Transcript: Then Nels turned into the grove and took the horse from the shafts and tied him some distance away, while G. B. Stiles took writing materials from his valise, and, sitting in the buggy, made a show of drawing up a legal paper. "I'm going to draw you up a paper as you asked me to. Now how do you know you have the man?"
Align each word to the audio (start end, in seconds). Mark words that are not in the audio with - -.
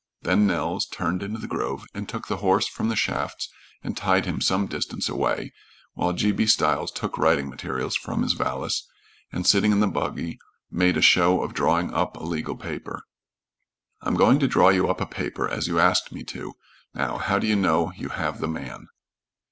Then 0.23 0.47
Nels 0.47 0.87
turned 0.87 1.21
into 1.21 1.37
the 1.37 1.45
grove 1.45 1.85
and 1.93 2.09
took 2.09 2.27
the 2.27 2.37
horse 2.37 2.67
from 2.67 2.89
the 2.89 2.95
shafts 2.95 3.49
and 3.83 3.95
tied 3.95 4.25
him 4.25 4.41
some 4.41 4.65
distance 4.65 5.07
away, 5.07 5.53
while 5.93 6.11
G. 6.11 6.31
B. 6.31 6.47
Stiles 6.47 6.89
took 6.91 7.19
writing 7.19 7.49
materials 7.51 7.95
from 7.95 8.23
his 8.23 8.33
valise, 8.33 8.87
and, 9.31 9.45
sitting 9.45 9.71
in 9.71 9.79
the 9.79 9.85
buggy, 9.85 10.39
made 10.71 10.97
a 10.97 11.03
show 11.03 11.43
of 11.43 11.53
drawing 11.53 11.93
up 11.93 12.17
a 12.17 12.23
legal 12.23 12.57
paper. 12.57 13.03
"I'm 14.01 14.15
going 14.15 14.39
to 14.39 14.47
draw 14.47 14.69
you 14.69 14.89
up 14.89 15.01
a 15.01 15.05
paper 15.05 15.47
as 15.47 15.67
you 15.67 15.79
asked 15.79 16.11
me 16.11 16.23
to. 16.23 16.53
Now 16.95 17.19
how 17.19 17.37
do 17.37 17.45
you 17.45 17.55
know 17.55 17.91
you 17.95 18.09
have 18.09 18.39
the 18.39 18.47
man?" 18.47 18.87